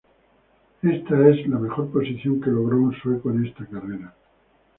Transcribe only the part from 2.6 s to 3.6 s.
un sueco en